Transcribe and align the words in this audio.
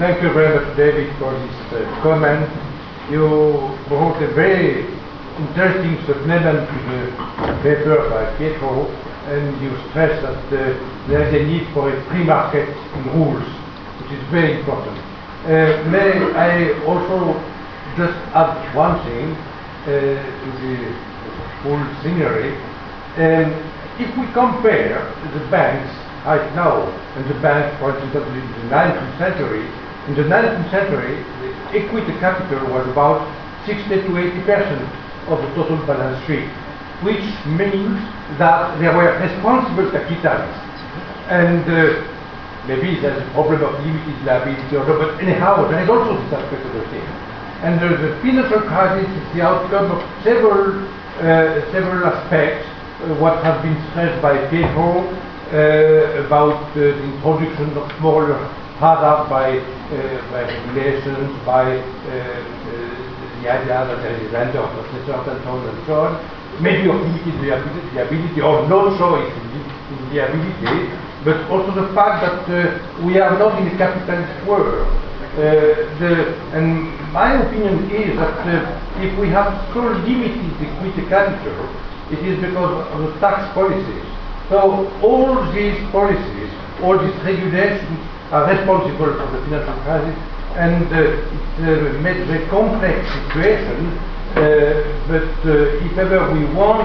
Thank 0.00 0.22
you 0.22 0.32
very 0.32 0.56
much, 0.56 0.78
David, 0.78 1.12
for 1.18 1.28
this 1.28 1.76
uh, 1.76 2.00
comment. 2.00 2.48
You 3.12 3.68
brought 3.86 4.16
a 4.22 4.32
very 4.32 4.88
interesting 5.36 6.00
supplement 6.08 6.56
to 6.56 6.76
the 6.88 7.52
paper 7.60 8.08
by 8.08 8.32
Pietro, 8.38 8.88
and 9.28 9.60
you 9.60 9.68
stress 9.90 10.16
that 10.24 10.40
uh, 10.56 10.72
there 11.06 11.20
is 11.28 11.36
a 11.36 11.44
need 11.44 11.68
for 11.74 11.92
a 11.92 12.00
free 12.08 12.24
market 12.24 12.64
in 12.96 13.12
rules, 13.12 13.44
which 14.00 14.16
is 14.16 14.24
very 14.32 14.60
important. 14.60 14.96
Uh, 15.44 15.84
may 15.92 16.16
I 16.32 16.80
also 16.88 17.36
just 18.00 18.16
add 18.32 18.56
one 18.74 19.04
thing 19.04 19.36
uh, 19.36 20.16
to 20.16 20.48
the 20.64 20.96
whole 21.60 21.84
scenery? 22.00 22.56
Um, 23.20 23.52
if 24.00 24.08
we 24.16 24.24
compare 24.32 25.12
the 25.36 25.44
banks 25.52 25.92
right 26.24 26.48
now 26.56 26.88
and 27.16 27.28
the 27.28 27.36
banks, 27.44 27.76
for 27.78 27.92
instance, 27.92 28.24
in 28.32 28.64
the 28.64 28.74
19th 28.74 29.18
century, 29.18 29.68
in 30.08 30.14
the 30.14 30.24
19th 30.24 30.70
century, 30.70 31.20
the 31.44 31.50
equity 31.76 32.12
capital 32.20 32.64
was 32.72 32.88
about 32.88 33.20
60 33.66 33.88
to 33.88 34.10
80 34.16 34.40
percent 34.48 34.82
of 35.28 35.38
the 35.44 35.50
total 35.54 35.76
balance 35.86 36.16
sheet, 36.26 36.48
which 37.04 37.24
means 37.44 38.00
that 38.40 38.78
there 38.80 38.96
were 38.96 39.12
responsible 39.20 39.90
capitalists. 39.92 40.80
And 41.28 41.62
uh, 41.68 42.00
maybe 42.66 42.98
there's 43.00 43.20
a 43.20 43.28
problem 43.32 43.62
of 43.62 43.76
limited 43.84 44.18
liability 44.24 44.76
or 44.76 44.88
not, 44.88 44.98
but 44.98 45.20
anyhow, 45.20 45.68
there 45.68 45.82
is 45.84 45.88
also 45.88 46.16
this 46.16 46.32
aspect 46.32 46.64
of 46.64 46.72
the 46.72 46.84
thing. 46.90 47.06
And 47.60 47.76
uh, 47.78 47.92
the 48.00 48.16
financial 48.24 48.64
crisis 48.64 49.04
is 49.04 49.26
the 49.36 49.42
outcome 49.44 49.92
of 49.92 50.00
several, 50.24 50.80
uh, 51.20 51.60
several 51.70 52.08
aspects, 52.08 52.66
uh, 53.04 53.14
what 53.20 53.44
has 53.44 53.60
been 53.62 53.76
stressed 53.92 54.20
by 54.22 54.48
Pietro 54.48 55.04
uh, 55.50 56.26
about 56.26 56.62
uh, 56.70 56.74
the 56.74 57.02
introduction 57.02 57.76
of 57.76 58.00
moral 58.00 58.38
hazard 58.78 59.28
by, 59.28 59.58
by 60.30 60.42
regulations, 60.46 61.34
by 61.44 61.64
the 63.42 63.50
idea 63.50 63.82
that 63.82 63.98
there 64.02 64.14
is 64.14 64.32
render 64.32 64.60
of 64.60 64.70
the 64.76 64.82
processors 64.88 65.26
and 65.26 65.42
so 65.42 65.50
on 65.50 65.68
and 65.68 65.86
so 65.86 65.94
on, 66.06 66.12
maybe 66.62 66.88
of 66.88 67.00
limited 67.00 67.34
liability 67.94 68.40
or 68.40 68.68
no 68.68 68.96
choice 68.96 69.32
in 69.34 70.14
liability, 70.14 70.92
but 71.24 71.50
also 71.50 71.72
the 71.74 71.92
fact 71.94 72.22
that 72.22 72.46
uh, 72.46 73.04
we 73.04 73.18
are 73.18 73.38
not 73.38 73.58
in 73.60 73.68
a 73.68 73.76
capitalist 73.76 74.46
world. 74.46 74.86
Uh, 75.34 75.86
the, 75.98 76.36
and 76.52 76.90
my 77.12 77.42
opinion 77.42 77.90
is 77.90 78.16
that 78.16 78.38
uh, 78.46 79.02
if 79.02 79.18
we 79.18 79.28
have 79.28 79.50
so 79.72 79.80
limited 79.80 80.46
equity 80.60 81.08
capital, 81.08 81.58
it 82.10 82.18
is 82.22 82.38
because 82.40 82.86
of 82.92 82.98
the 83.02 83.20
tax 83.20 83.52
policies. 83.54 84.19
So 84.50 84.90
all 85.00 85.46
these 85.52 85.78
policies, 85.92 86.50
all 86.82 86.98
these 86.98 87.14
regulations 87.22 87.98
are 88.34 88.50
responsible 88.50 89.14
for 89.14 89.30
the 89.30 89.38
financial 89.46 89.78
crisis, 89.86 90.18
and 90.58 90.90
uh, 90.90 90.98
it 90.98 91.94
uh, 91.94 92.02
makes 92.02 92.26
a 92.26 92.42
complex 92.50 92.98
situation. 93.14 93.94
Uh, 94.34 94.82
but 95.06 95.30
uh, 95.46 95.86
if 95.86 95.96
ever 95.98 96.34
we 96.34 96.44
want 96.52 96.82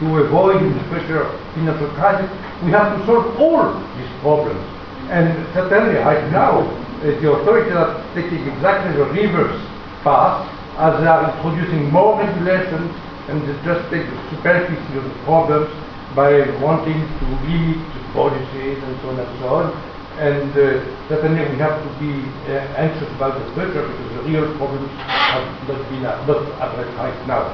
to 0.00 0.24
avoid 0.24 0.64
the 0.64 0.80
future 0.88 1.28
financial 1.52 1.88
crisis, 2.00 2.30
we 2.64 2.70
have 2.70 2.96
to 2.96 3.04
solve 3.04 3.36
all 3.36 3.76
these 4.00 4.12
problems. 4.24 4.64
And 5.12 5.36
certainly 5.52 6.00
right 6.00 6.24
now, 6.32 6.64
the 7.02 7.30
authorities 7.30 7.74
are 7.74 8.00
taking 8.14 8.40
exactly 8.48 8.96
the 8.96 9.04
reverse 9.12 9.60
path 10.00 10.48
as 10.80 10.98
they 10.98 11.06
are 11.06 11.28
introducing 11.28 11.92
more 11.92 12.18
regulations 12.18 12.88
and 13.28 13.36
they 13.44 13.52
just 13.68 13.84
take 13.90 14.08
the 14.08 14.16
superficie 14.30 14.96
of 14.96 15.04
the 15.04 15.16
problems 15.28 15.68
by 16.14 16.44
wanting 16.60 17.00
to 17.18 17.24
limit 17.48 17.80
policies 18.12 18.78
and 18.82 18.92
so 19.00 19.08
on 19.10 19.18
and 19.20 19.38
so 19.40 19.48
on. 19.48 19.66
And 20.20 20.50
uh, 20.52 20.84
certainly 21.08 21.40
we 21.50 21.56
have 21.58 21.80
to 21.82 21.88
be 21.98 22.12
uh, 22.52 22.80
anxious 22.80 23.08
about 23.16 23.40
the 23.40 23.46
future 23.54 23.80
because 23.88 24.10
the 24.16 24.22
real 24.28 24.46
problems 24.56 24.90
have 25.00 25.46
not 25.68 25.80
been 25.88 26.04
uh, 26.04 26.20
not 26.28 26.42
addressed 26.60 26.96
right 26.98 27.26
now. 27.26 27.48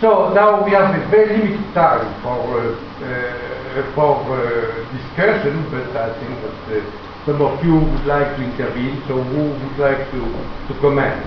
So 0.00 0.32
now 0.32 0.64
we 0.64 0.70
have 0.72 0.94
a 0.94 1.08
very 1.10 1.36
limited 1.36 1.74
time 1.74 2.06
for 2.22 2.38
uh, 2.38 2.78
uh, 3.02 3.94
for 3.94 4.14
uh, 4.30 4.92
discussion, 4.94 5.58
but 5.70 5.90
I 5.96 6.14
think 6.22 6.38
that 6.70 6.86
some 7.26 7.42
of 7.42 7.62
you 7.64 7.74
would 7.74 8.06
like 8.06 8.36
to 8.36 8.42
intervene. 8.44 9.02
So 9.08 9.20
who 9.20 9.50
would 9.50 9.78
like 9.78 10.08
to 10.12 10.20
to 10.68 10.80
comment? 10.80 11.26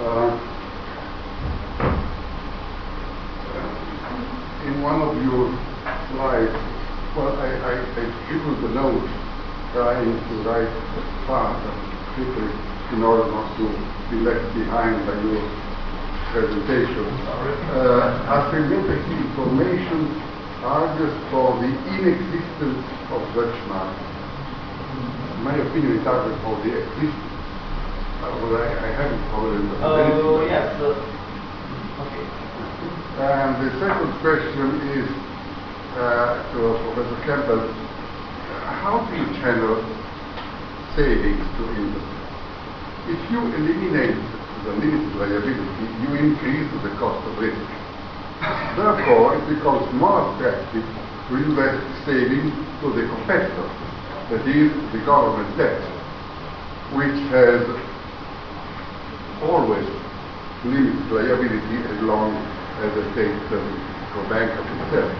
Uh, 0.00 0.38
one 4.82 5.02
of 5.02 5.14
your 5.22 5.50
slides, 6.10 6.54
well, 7.16 7.34
I, 7.34 7.48
I, 7.50 7.72
I 7.82 8.04
scribbled 8.24 8.62
the 8.62 8.70
note 8.74 9.06
trying 9.72 10.12
to 10.12 10.34
write 10.46 10.70
fast 11.26 11.60
and 11.66 11.78
quickly 12.14 12.50
in 12.94 13.02
order 13.02 13.26
not 13.30 13.52
to 13.58 13.66
be 14.10 14.16
left 14.24 14.54
behind 14.54 15.04
by 15.06 15.14
your 15.20 15.42
presentation. 16.32 17.04
Uh, 17.74 18.22
asymmetric 18.32 19.02
information 19.08 20.08
argues 20.62 21.14
for 21.30 21.58
the 21.60 21.70
inexistence 21.98 22.84
of 23.12 23.20
such 23.34 23.54
markets. 23.68 24.14
In 25.36 25.44
my 25.44 25.56
opinion, 25.56 26.00
it 26.00 26.06
argues 26.06 26.38
for 26.42 26.56
the 26.64 26.70
existence. 26.76 27.14
Uh, 28.18 28.34
well, 28.42 28.56
I, 28.56 28.66
I 28.66 28.90
haven't 28.94 29.22
covered 29.30 29.62
it. 29.62 29.78
Oh, 29.82 30.44
yes. 30.46 31.17
And 33.18 33.66
the 33.66 33.70
second 33.82 34.12
question 34.22 34.78
is 34.94 35.10
uh, 35.98 36.38
to 36.54 36.78
Professor 36.94 37.18
Campbell. 37.26 37.66
How 38.78 39.02
do 39.10 39.16
you 39.18 39.26
channel 39.42 39.82
savings 40.94 41.42
to 41.42 41.62
industry? 41.82 42.14
If 43.10 43.18
you 43.34 43.42
eliminate 43.58 44.22
the 44.62 44.70
limited 44.70 45.18
liability, 45.18 45.66
you 45.98 46.14
increase 46.14 46.70
the 46.86 46.94
cost 47.02 47.26
of 47.26 47.42
risk. 47.42 47.58
Therefore, 48.78 49.34
it 49.34 49.42
becomes 49.50 49.92
more 49.98 50.22
attractive 50.38 50.86
to 50.86 51.34
invest 51.42 51.82
savings 52.06 52.54
to 52.54 52.94
the 52.94 53.02
competitor, 53.02 53.66
that 54.30 54.46
is, 54.46 54.70
the 54.94 55.02
government 55.02 55.50
debt, 55.58 55.82
which 56.94 57.18
has 57.34 57.66
always 59.42 59.90
limited 60.62 61.10
liability 61.10 61.82
as 61.82 62.00
long 62.02 62.57
as 62.78 62.92
a 62.94 63.04
state 63.12 63.34
doesn't 63.50 63.80
go 64.14 64.22
bankrupt 64.30 64.70
itself, 64.70 65.10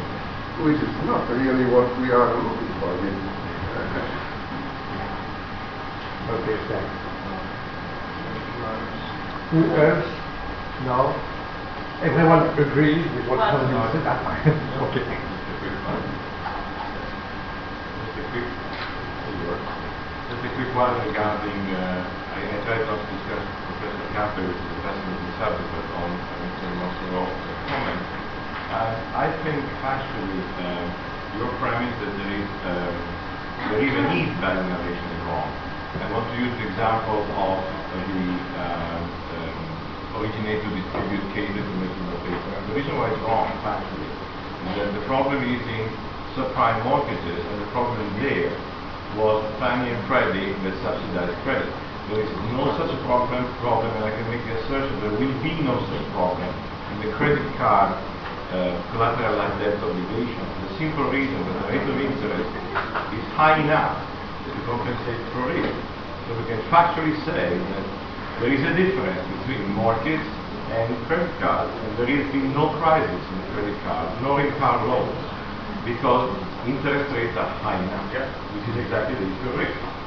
which 0.62 0.78
is 0.78 0.94
not 1.06 1.26
really 1.30 1.66
what 1.66 1.90
we 1.98 2.10
are 2.10 2.30
looking 2.38 2.72
for. 2.78 2.90
I 2.94 2.98
mean, 3.02 3.18
Okay, 6.28 6.58
thanks. 6.68 6.92
Who 9.50 9.64
else? 9.80 10.04
No? 10.84 11.16
Everyone 12.04 12.52
agrees 12.60 13.02
with 13.16 13.26
what 13.26 13.38
Well- 13.38 13.64
Tony 13.64 13.74
said? 13.96 14.04
Okay. 14.86 15.08
Just 17.98 18.18
a 18.18 18.24
quick, 18.30 18.44
just 20.28 20.44
a 20.44 20.50
quick 20.54 20.70
one 20.76 20.94
regarding, 21.08 21.60
uh, 21.74 22.06
I, 22.34 22.38
I 22.44 22.56
tried 22.62 22.84
not 22.86 23.00
to 23.00 23.06
discuss 23.08 23.67
Professor 23.78 24.10
Campbell, 24.10 24.42
which 24.42 24.58
is 24.58 24.74
the 24.74 24.90
of 24.90 25.18
the 25.22 25.32
subject, 25.38 25.70
on 26.02 26.10
Mr. 26.10 26.66
Mossorov's 26.82 27.30
comment. 27.70 28.02
Uh, 28.74 29.22
I 29.22 29.30
think 29.46 29.62
actually 29.86 30.34
uh, 30.58 30.82
your 31.38 31.46
premise 31.62 31.94
that 32.02 32.10
there 32.18 32.32
is, 32.42 32.50
um, 32.66 32.94
there 33.70 33.82
is 33.86 33.94
a 33.94 34.04
need 34.10 34.34
by 34.42 34.50
innovation 34.58 35.06
is 35.14 35.22
wrong. 35.30 35.46
I 35.94 36.10
want 36.10 36.26
to 36.26 36.36
use 36.42 36.50
the 36.58 36.66
example 36.74 37.22
of 37.22 37.56
the 37.62 38.18
um, 38.58 39.02
um, 39.46 39.58
originate 40.26 40.58
to 40.58 40.70
distribute 40.74 41.26
cases 41.38 41.62
to 41.62 41.74
make 41.78 41.94
innovation. 42.02 42.50
And 42.58 42.64
the 42.66 42.74
reason 42.82 42.98
why 42.98 43.14
it's 43.14 43.22
wrong, 43.22 43.46
factually, 43.62 44.10
is 44.10 44.72
that 44.74 44.90
the 44.90 45.06
problem 45.06 45.38
is 45.38 45.62
in 45.62 45.86
subprime 46.34 46.82
mortgages, 46.82 47.46
and 47.46 47.56
the 47.62 47.70
problem 47.70 48.02
there 48.26 48.50
was 49.14 49.38
Fannie 49.62 49.94
and 49.94 50.02
Freddie 50.10 50.50
that 50.66 50.74
subsidized 50.82 51.38
credit. 51.46 51.70
There 52.08 52.24
is 52.24 52.32
no 52.56 52.72
such 52.80 52.88
problem, 53.04 53.44
problem, 53.60 53.92
and 54.00 54.04
I 54.08 54.12
can 54.16 54.24
make 54.32 54.40
the 54.48 54.56
assertion 54.64 54.96
there 55.04 55.12
will 55.12 55.36
be 55.44 55.52
no 55.60 55.76
such 55.76 56.04
problem 56.16 56.48
in 56.96 57.04
the 57.04 57.12
credit 57.20 57.44
card 57.60 57.92
uh, 58.48 58.80
collateralized 58.96 59.60
debt 59.60 59.76
obligation. 59.76 60.40
The 60.40 60.72
simple 60.80 61.04
reason 61.12 61.36
that 61.36 61.56
the 61.60 61.68
rate 61.68 61.84
of 61.84 62.00
interest 62.00 62.48
is 63.12 63.24
high 63.36 63.60
enough 63.60 64.00
to 64.00 64.56
compensate 64.64 65.20
for 65.36 65.52
it. 65.52 65.68
So 65.68 66.32
we 66.32 66.48
can 66.48 66.64
factually 66.72 67.12
say 67.28 67.52
that 67.52 67.84
there 68.40 68.56
is 68.56 68.64
a 68.64 68.72
difference 68.72 69.20
between 69.44 69.68
mortgage 69.76 70.24
and 70.72 70.88
credit 71.12 71.28
cards, 71.44 71.76
and 71.76 71.92
there 72.00 72.08
has 72.08 72.24
been 72.32 72.56
no 72.56 72.72
crisis 72.80 73.20
in 73.20 73.38
credit 73.52 73.76
cards, 73.84 74.16
nor 74.24 74.40
in 74.40 74.48
car 74.56 74.80
loans, 74.88 75.12
because 75.84 76.32
interest 76.64 77.12
rates 77.12 77.36
are 77.36 77.52
high 77.60 77.76
enough, 77.76 78.08
which 78.56 78.64
is 78.64 78.80
exactly 78.80 79.12
the 79.12 79.28
issue 79.28 79.48
of 79.52 79.60
risk. 79.60 79.97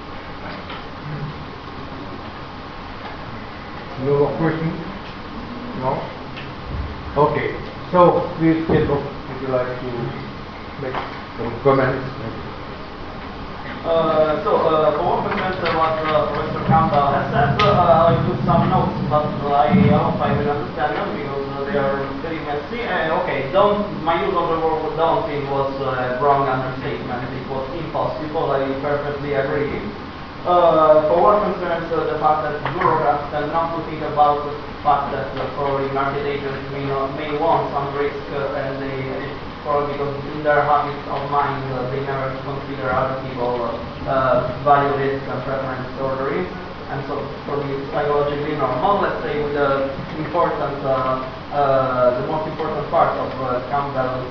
No 4.02 4.18
more 4.18 4.34
questions? 4.38 4.74
No? 5.78 5.94
Okay, 7.22 7.54
so 7.92 8.34
please, 8.42 8.66
if 8.66 8.90
you 8.90 9.48
like 9.54 9.78
to 9.78 9.90
make 10.82 10.98
some 11.38 11.54
comments. 11.62 12.02
Uh, 13.86 14.42
so, 14.46 14.58
uh, 14.58 14.98
for 14.98 15.06
one 15.06 15.30
concerns 15.30 15.58
uh, 15.62 15.74
what 15.78 15.98
uh, 16.06 16.34
Professor 16.34 16.66
Campbell 16.66 17.14
has 17.14 17.30
said, 17.34 17.62
uh, 17.62 18.10
I 18.10 18.18
took 18.26 18.42
some 18.46 18.70
notes, 18.70 18.94
but 19.10 19.26
I 19.54 19.74
hope 19.90 20.22
I 20.22 20.34
will 20.38 20.50
understand 20.50 20.98
them 20.98 21.18
because 21.18 21.46
uh, 21.50 21.66
they 21.66 21.78
are 21.78 21.98
very 22.26 22.42
messy. 22.46 22.82
Uh, 22.86 23.22
okay, 23.22 23.50
don't, 23.54 23.86
my 24.02 24.18
use 24.22 24.34
of 24.34 24.50
the 24.54 24.58
word 24.66 24.98
daunting 24.98 25.50
was 25.50 25.74
uh, 25.82 26.18
wrong 26.22 26.50
understatement. 26.50 27.26
It 27.38 27.46
was 27.50 27.66
impossible. 27.78 28.50
I 28.50 28.66
perfectly 28.82 29.34
agree. 29.34 29.82
Uh, 30.42 31.06
for 31.06 31.22
what 31.22 31.38
concerns 31.46 31.86
uh, 31.94 32.02
the 32.10 32.18
fact 32.18 32.42
that 32.42 32.58
bureaucrats 32.74 33.30
tend 33.30 33.54
not 33.54 33.78
to 33.78 33.86
think 33.86 34.02
about 34.02 34.42
the 34.42 34.58
fact 34.82 35.14
that 35.14 35.30
uh, 35.38 35.46
probably 35.54 35.86
market 35.94 36.26
agents 36.26 36.66
may, 36.74 36.82
not, 36.90 37.14
may 37.14 37.30
want 37.38 37.70
some 37.70 37.94
risk 37.94 38.18
uh, 38.34 38.58
and 38.58 38.82
they 38.82 39.22
probably 39.62 39.94
because 39.94 40.10
in 40.34 40.42
their 40.42 40.66
habits 40.66 40.98
of 41.14 41.22
mind 41.30 41.62
uh, 41.78 41.86
they 41.94 42.02
never 42.10 42.34
consider 42.42 42.90
other 42.90 43.22
people 43.22 43.70
value 44.66 44.90
risk 44.98 45.22
and 45.30 45.46
preference 45.46 45.86
or 46.02 46.10
risk 46.26 46.50
and 46.90 47.06
so 47.06 47.22
it's 47.22 47.86
psychologically 47.94 48.58
normal. 48.58 48.98
Let's 48.98 49.22
say 49.22 49.38
with 49.46 49.54
the 49.54 49.94
important 50.26 50.82
the 50.82 52.26
most 52.26 52.50
important 52.50 52.90
part 52.90 53.14
of 53.14 53.30
Campbell's 53.70 54.26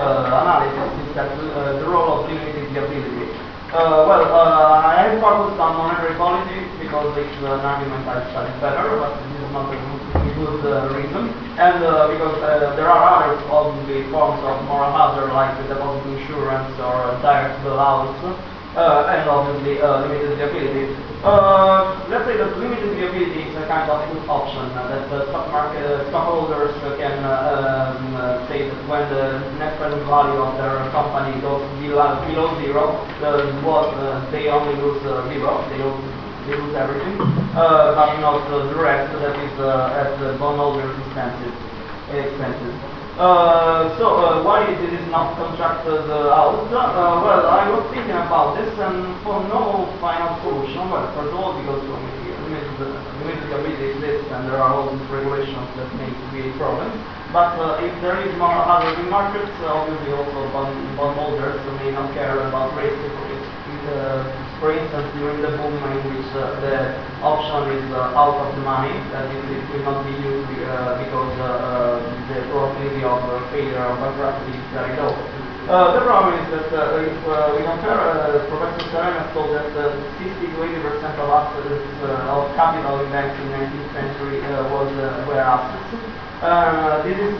analysis 0.00 0.88
is 0.96 1.12
that 1.12 1.28
the 1.36 1.84
role 1.92 2.24
of 2.24 2.32
limited 2.32 2.72
liability. 2.72 3.43
Uh, 3.74 4.06
well, 4.06 4.22
uh, 4.30 4.86
I 4.86 5.18
focused 5.18 5.58
on 5.58 5.74
monetary 5.74 6.14
policy 6.14 6.62
because 6.78 7.10
it's 7.18 7.34
an 7.42 7.58
argument 7.58 8.06
I 8.06 8.22
studied 8.30 8.54
better, 8.62 9.02
but 9.02 9.18
this 9.18 9.34
is 9.34 9.50
not 9.50 9.66
a 9.66 9.74
good, 9.74 10.30
good 10.38 10.62
uh, 10.62 10.94
reason. 10.94 11.34
And 11.58 11.82
uh, 11.82 12.06
because 12.06 12.38
uh, 12.38 12.78
there 12.78 12.86
are 12.86 13.02
other 13.02 13.34
obviously 13.50 14.06
forms 14.14 14.38
of 14.46 14.62
moral 14.70 14.94
hazard 14.94 15.34
like 15.34 15.58
deposit 15.66 16.06
insurance 16.06 16.70
or 16.78 17.18
direct 17.18 17.66
bailouts, 17.66 18.22
uh, 18.76 19.10
and 19.10 19.30
obviously 19.30 19.80
uh, 19.80 20.02
limited 20.02 20.38
liability. 20.38 20.94
Uh, 21.22 22.04
let's 22.10 22.26
say 22.28 22.36
that 22.36 22.58
limited 22.58 22.90
liability 22.98 23.48
is 23.48 23.54
a 23.56 23.64
kind 23.70 23.88
of 23.88 24.02
good 24.12 24.26
option 24.28 24.66
uh, 24.76 24.90
that 24.90 25.08
the 25.08 25.30
stock 25.30 25.48
market 25.48 25.86
uh, 25.86 26.04
stockholders 26.10 26.74
can 26.98 27.22
uh, 27.24 27.96
um, 27.96 28.14
uh, 28.18 28.48
say 28.50 28.68
that 28.68 28.80
when 28.90 29.02
the 29.08 29.40
net 29.56 29.78
present 29.78 30.02
value 30.04 30.36
of 30.42 30.58
their 30.58 30.84
company 30.90 31.38
goes 31.40 31.62
below, 31.80 32.18
below 32.26 32.46
zero, 32.60 32.84
uh, 33.22 33.46
what 33.62 33.94
they 34.34 34.50
only 34.50 34.74
lose 34.82 35.00
uh, 35.06 35.22
zero, 35.30 35.64
they 35.70 35.78
lose, 35.78 36.02
they 36.44 36.54
lose 36.58 36.74
everything, 36.76 37.16
but 37.54 38.20
not 38.20 38.42
the 38.50 38.74
rest 38.76 39.08
that 39.16 39.38
is 39.38 39.54
at 39.62 40.10
the 40.20 40.36
bondholders' 40.36 40.92
expenses. 41.06 41.54
expenses. 42.12 43.03
Uh, 43.14 43.94
so 43.94 44.18
uh, 44.18 44.42
why 44.42 44.66
this 44.66 44.90
is 44.90 45.06
not 45.06 45.38
contracted 45.38 46.02
uh, 46.10 46.34
out? 46.34 46.66
Uh, 46.66 47.22
well, 47.22 47.46
I 47.46 47.70
was 47.70 47.86
thinking 47.94 48.10
about 48.10 48.58
this 48.58 48.74
and 48.74 49.14
for 49.22 49.38
no 49.46 49.86
final 50.02 50.34
solution. 50.42 50.90
Well, 50.90 51.06
first 51.14 51.30
all, 51.30 51.54
because 51.54 51.78
limited 51.86 53.54
liability 53.54 53.94
exists 53.94 54.26
and 54.34 54.50
there 54.50 54.58
are 54.58 54.74
all 54.74 54.90
these 54.90 55.06
regulations 55.14 55.68
that 55.78 55.86
may 55.94 56.10
create 56.34 56.58
problems. 56.58 56.90
But 57.30 57.54
uh, 57.54 57.86
if 57.86 57.94
there 58.02 58.18
is 58.18 58.34
more 58.34 58.50
other 58.50 58.90
markets, 59.06 59.50
obviously 59.62 60.10
also 60.10 60.50
bond, 60.50 60.74
bondholders 60.98 61.62
may 61.78 61.94
not 61.94 62.10
care 62.18 62.34
about 62.50 62.74
risk. 62.74 62.98
Uh, 62.98 64.26
for 64.58 64.72
instance, 64.72 65.06
during 65.18 65.42
the 65.42 65.54
boom 65.60 65.76
in 65.76 65.98
which 66.08 66.30
uh, 66.34 66.56
the 66.64 66.96
option 67.20 67.68
is 67.78 67.84
uh, 67.92 68.16
out 68.16 68.32
of 68.40 68.48
the 68.56 68.62
money, 68.64 68.90
it 68.90 69.62
will 69.70 69.84
not 69.84 70.02
be 70.08 70.14
used 70.24 70.48
uh, 70.64 70.96
because 71.04 71.36
of 72.84 73.50
failure 73.50 73.88
is 74.52 74.64
very 74.76 74.96
low. 75.00 75.16
Uh, 75.64 75.96
the 75.96 76.04
problem 76.04 76.36
is 76.36 76.46
that 76.52 76.68
uh, 76.76 77.00
if 77.00 77.16
we 77.56 77.64
compare, 77.64 77.96
uh, 77.96 78.36
Professor 78.52 78.84
Serena 78.92 79.24
told 79.32 79.48
that 79.56 79.72
uh, 79.72 79.96
60 80.20 80.52
to 80.52 80.56
80 80.60 80.84
percent 80.84 81.16
of 81.16 81.32
assets 81.32 81.80
of 82.28 82.52
capital 82.52 83.00
in 83.00 83.08
banks 83.08 83.32
in 83.40 83.48
the 83.48 83.56
19th 83.64 83.90
century 83.96 84.44
was 84.68 84.92
were 85.24 85.40
assets. 85.40 85.88
This 87.08 87.16
is 87.16 87.32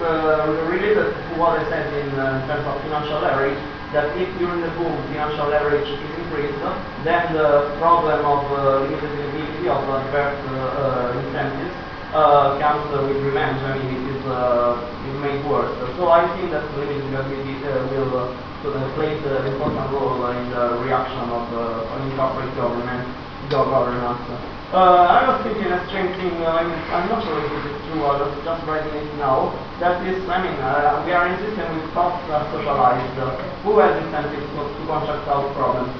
related 0.64 1.12
to 1.12 1.32
what 1.36 1.60
I 1.60 1.68
said 1.68 1.92
in 1.92 2.16
terms 2.48 2.64
of 2.64 2.80
financial 2.88 3.20
leverage, 3.20 3.60
that 3.92 4.16
if 4.16 4.32
during 4.40 4.64
the 4.64 4.72
boom 4.80 4.96
financial 5.12 5.52
leverage 5.52 5.84
is 5.84 6.00
increased, 6.24 6.56
then 7.04 7.36
the 7.36 7.76
problem 7.76 8.24
of 8.24 8.40
uh, 8.48 8.88
limited 8.88 9.04
availability 9.04 9.68
of 9.68 9.84
adverse 9.84 10.40
uh, 10.48 11.12
uh, 11.12 11.20
incentives 11.20 11.76
uh, 12.16 12.56
comes 12.56 12.88
with 12.88 13.20
revenge. 13.20 13.60
I 13.60 13.76
mean, 13.84 14.13
it 14.24 14.32
uh, 14.32 15.20
made 15.20 15.44
worse. 15.44 15.76
So 15.96 16.08
I 16.08 16.24
think 16.36 16.50
that 16.50 16.64
limited 16.76 17.04
availability 17.12 17.60
uh, 17.60 17.84
will 17.92 18.32
uh, 18.32 18.94
play 18.96 19.20
an 19.20 19.44
important 19.52 19.92
role 19.92 20.24
in 20.32 20.48
the 20.48 20.80
reaction 20.80 21.28
of 21.28 21.44
uh, 21.52 22.00
in 22.00 22.16
corporate 22.16 22.52
government 22.56 23.04
governance. 23.52 24.24
Uh, 24.72 25.06
I 25.06 25.28
was 25.28 25.44
thinking 25.44 25.70
a 25.70 25.78
strange 25.86 26.16
thing, 26.18 26.34
uh, 26.42 26.50
I'm, 26.50 26.66
I'm 26.90 27.06
not 27.06 27.22
sure 27.22 27.38
if 27.38 27.46
it 27.46 27.64
is 27.70 27.78
true, 27.86 28.02
I 28.02 28.18
was 28.18 28.32
just 28.42 28.66
writing 28.66 28.90
it 28.90 29.06
now, 29.22 29.54
that 29.78 30.02
is, 30.02 30.18
I 30.26 30.42
mean, 30.42 30.56
uh, 30.58 31.04
we 31.06 31.14
are 31.14 31.30
in 31.30 31.38
a 31.38 31.40
system 31.46 31.78
with 31.78 31.94
costs 31.94 32.26
are 32.26 32.42
socialized. 32.50 33.14
Uh, 33.14 33.38
who 33.62 33.78
has 33.78 33.94
incentives 34.02 34.42
to, 34.42 34.60
to 34.66 34.82
contract 34.90 35.30
out 35.30 35.46
problems? 35.54 35.94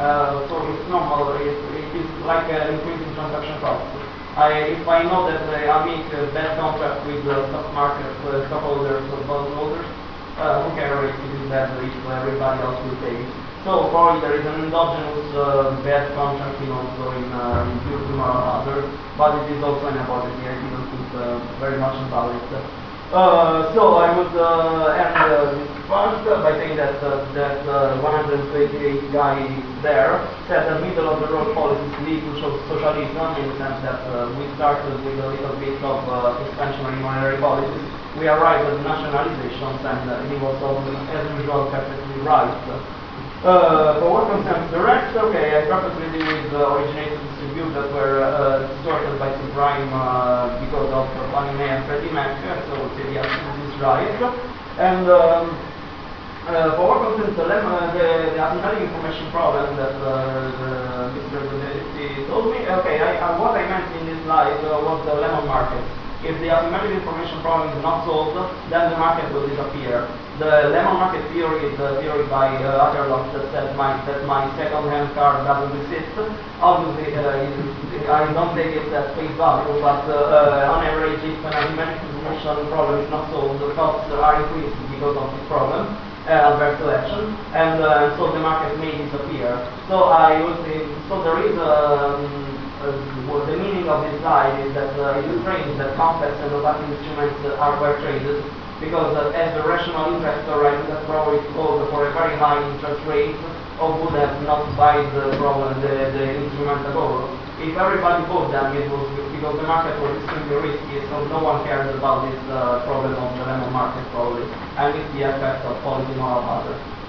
Uh, 0.00 0.48
so 0.48 0.64
it's 0.72 0.88
normal, 0.88 1.36
it, 1.44 1.52
it 1.52 1.92
is 1.92 2.08
like 2.24 2.48
an 2.48 2.80
increase 2.80 3.04
in 3.04 3.12
transaction 3.12 3.60
costs. 3.60 3.99
I, 4.40 4.72
if 4.72 4.88
I 4.88 5.04
know 5.04 5.28
that 5.28 5.44
uh, 5.52 5.68
I 5.68 5.84
make 5.84 6.08
a 6.16 6.32
bad 6.32 6.56
contract 6.56 7.04
with 7.04 7.28
the 7.28 7.44
stock 7.52 7.68
market, 7.76 8.08
uh, 8.24 8.48
stockholders 8.48 9.04
or 9.12 9.20
bondholders, 9.28 9.84
uh, 10.40 10.64
who 10.64 10.72
cares 10.80 11.12
if 11.12 11.20
it 11.20 11.44
is 11.44 11.50
bad 11.52 11.68
if 11.76 11.92
everybody 12.08 12.64
else 12.64 12.80
will 12.80 12.96
pay? 13.04 13.20
So 13.68 13.92
probably 13.92 14.24
there 14.24 14.40
is 14.40 14.46
an 14.48 14.64
endogenous 14.64 15.28
uh, 15.36 15.76
bad 15.84 16.16
contracting 16.16 16.72
also 16.72 17.12
in 17.20 17.28
uh, 17.36 17.68
to 17.68 18.16
moral 18.16 18.40
hazard, 18.40 18.88
but 19.20 19.44
it 19.44 19.52
is 19.52 19.60
also 19.60 19.92
an 19.92 20.00
hypothesis. 20.00 20.40
I 20.40 20.56
didn't 20.56 20.88
think 20.88 21.08
uh, 21.20 21.36
very 21.60 21.76
much 21.76 22.00
about 22.08 22.32
it. 22.32 22.40
Uh, 23.10 23.74
so 23.74 23.98
I 23.98 24.14
would 24.14 24.34
uh, 24.38 24.94
end 24.94 25.18
uh, 25.18 25.66
by 26.46 26.54
saying 26.62 26.78
that 26.78 27.02
uh, 27.02 27.26
that 27.34 27.66
uh, 27.66 27.98
128 28.06 29.10
guy 29.10 29.34
there 29.82 30.30
said 30.46 30.70
the 30.70 30.78
middle 30.86 31.10
of 31.10 31.18
the 31.18 31.26
road 31.26 31.50
policies 31.50 31.90
lead 32.06 32.22
to 32.22 32.32
so- 32.38 32.62
socialism 32.70 33.34
in 33.42 33.50
the 33.50 33.56
sense 33.58 33.82
that 33.82 34.06
uh, 34.14 34.30
we 34.38 34.46
started 34.54 35.02
with 35.02 35.18
a 35.18 35.26
little 35.26 35.58
bit 35.58 35.82
of 35.82 36.06
expansionary 36.46 37.02
monetary 37.02 37.42
policies. 37.42 37.82
We 38.14 38.30
arrived 38.30 38.70
at 38.70 38.78
nationalizations 38.86 39.82
and 39.82 40.30
he 40.30 40.38
was 40.38 40.54
as 41.10 41.26
usual 41.34 41.66
perfectly 41.66 42.22
right. 42.22 42.99
Uh, 43.40 43.96
for 44.04 44.12
what 44.12 44.28
concerns 44.28 44.68
the 44.68 44.76
rest, 44.84 45.16
okay, 45.16 45.56
I 45.56 45.64
perfectly 45.64 46.12
agree 46.12 46.28
with 46.28 46.52
the 46.52 46.60
originate 46.60 47.16
and 47.16 47.72
that 47.72 47.88
were 47.88 48.20
uh, 48.20 48.68
distorted 48.68 49.16
by 49.16 49.32
subprime 49.32 49.88
uh, 49.96 50.60
because 50.60 50.92
of 50.92 51.08
Fannie 51.32 51.56
Mae 51.56 51.72
and 51.72 51.88
Freddie 51.88 52.12
Mac, 52.12 52.36
so 52.68 52.92
the 53.00 53.04
yes, 53.16 53.24
this 53.24 53.72
is 53.72 53.80
right. 53.80 54.12
And 54.76 55.08
um, 55.08 55.56
uh, 56.52 56.76
for 56.76 56.84
what 56.84 57.00
concerns 57.16 57.32
the, 57.40 57.48
lem- 57.48 57.64
uh, 57.64 57.96
the, 57.96 58.36
the 58.36 58.40
asymptotic 58.44 58.84
information 58.84 59.32
problem 59.32 59.72
that 59.80 59.96
uh, 60.04 61.16
Mr. 61.16 61.40
Benedetti 61.40 62.28
told 62.28 62.52
me, 62.52 62.60
okay, 62.68 63.00
I, 63.00 63.24
uh, 63.24 63.40
what 63.40 63.56
I 63.56 63.64
meant 63.64 63.88
in 63.96 64.04
this 64.04 64.20
slide 64.28 64.60
uh, 64.68 64.84
was 64.84 65.00
the 65.08 65.16
lemon 65.16 65.48
market. 65.48 65.80
If 66.20 66.36
the 66.44 66.52
asymmetric 66.52 67.00
information 67.00 67.40
problem 67.40 67.72
is 67.72 67.80
not 67.80 68.04
solved, 68.04 68.36
then 68.68 68.92
the 68.92 68.98
market 69.00 69.32
will 69.32 69.48
disappear. 69.48 70.04
The 70.36 70.68
lemon 70.68 71.00
market 71.00 71.24
theory 71.32 71.64
is 71.68 71.76
a 71.80 72.00
theory 72.00 72.28
by 72.28 72.52
uh, 72.60 72.92
Akerlof 72.92 73.32
that 73.32 73.48
said 73.52 73.76
my, 73.76 73.96
that 74.04 74.24
my 74.28 74.48
second-hand 74.56 75.12
car 75.16 75.44
doesn't 75.44 75.72
exist. 75.80 76.12
Obviously, 76.60 77.16
uh, 77.16 78.12
I 78.12 78.32
don't 78.36 78.52
take 78.52 78.76
it 78.76 78.92
at 78.92 79.16
face 79.16 79.32
value, 79.40 79.80
but 79.80 80.04
uh, 80.08 80.16
uh, 80.16 80.72
on 80.76 80.84
average, 80.84 81.24
if 81.24 81.40
an 81.40 81.52
asymmetric 81.56 82.04
information 82.04 82.68
problem 82.68 83.00
is 83.00 83.08
not 83.08 83.32
solved, 83.32 83.60
the 83.60 83.72
costs 83.72 84.12
are 84.12 84.44
increased 84.44 84.76
because 84.92 85.16
of 85.16 85.28
this 85.32 85.44
problem 85.48 85.96
uh, 86.28 86.52
adverse 86.52 86.78
selection, 86.78 87.32
and 87.56 87.80
uh, 87.80 88.16
so 88.16 88.32
the 88.32 88.38
market 88.38 88.78
may 88.78 88.92
disappear. 88.92 89.56
So 89.88 90.12
I 90.12 90.42
would 90.44 90.60
say, 90.68 90.84
so 91.08 91.24
there 91.24 91.40
is 91.48 91.56
um, 91.56 91.64
uh, 91.64 92.49
the 92.80 93.56
meaning 93.60 93.88
of 93.88 94.00
this 94.08 94.16
slide 94.24 94.56
is 94.64 94.72
that 94.72 94.96
uh, 94.96 95.20
it 95.20 95.28
strange 95.44 95.76
that 95.76 95.94
complex 95.96 96.32
and 96.40 96.52
opaque 96.56 96.80
instruments 96.88 97.36
uh, 97.44 97.60
are 97.60 97.76
well 97.76 97.96
traded, 98.00 98.40
because 98.80 99.12
uh, 99.16 99.36
as 99.36 99.52
a 99.60 99.62
rational 99.68 100.16
investor, 100.16 100.56
would 100.56 100.88
have 100.88 101.04
probably 101.04 101.44
called 101.52 101.84
for 101.92 102.08
a 102.08 102.12
very 102.16 102.36
high 102.40 102.56
interest 102.72 103.04
rate, 103.04 103.36
or 103.76 103.92
would 104.00 104.16
have 104.16 104.32
not 104.48 104.64
buy 104.76 104.96
the 104.96 105.36
problem, 105.36 105.76
the, 105.84 106.08
the 106.16 106.24
instrument 106.40 106.86
at 106.88 106.96
all. 106.96 107.28
If 107.60 107.76
everybody 107.76 108.24
bought 108.24 108.48
them, 108.48 108.72
it 108.72 108.88
because 109.36 109.56
the 109.60 109.68
market 109.68 110.00
was 110.00 110.16
extremely 110.24 110.72
risky, 110.72 111.00
so 111.12 111.28
no 111.28 111.44
one 111.44 111.64
cares 111.64 111.94
about 111.96 112.28
this 112.28 112.40
uh, 112.48 112.84
problem 112.84 113.12
of 113.12 113.36
the 113.36 113.44
lemon 113.44 113.72
market 113.72 114.04
probably, 114.12 114.48
and 114.76 114.96
it's 114.96 115.12
the 115.12 115.28
effect 115.28 115.64
of 115.64 115.76
policy 115.84 116.12
moral 116.16 116.40
hazard. 116.40 116.99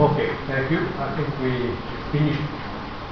Okay, 0.00 0.30
thank 0.46 0.70
you. 0.70 0.80
I 0.98 1.14
think 1.16 1.28
we 1.44 1.76
finished 2.16 2.40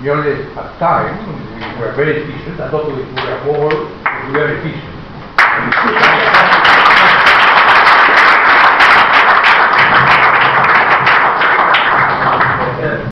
merely 0.01 0.49
at 0.57 0.79
time, 0.79 1.13
we 1.29 1.81
were 1.81 1.93
very 1.93 2.23
efficient, 2.23 2.59
I 2.59 2.71
thought 2.71 2.87
we 2.89 3.03
were 3.05 3.45
more, 3.45 3.69
we 3.69 4.33
were 4.33 4.59
efficient. 4.59 5.00